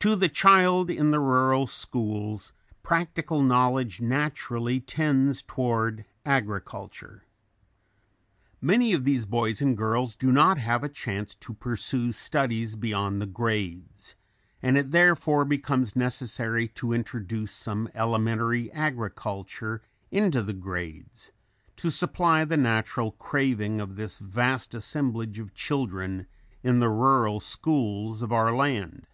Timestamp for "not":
10.32-10.56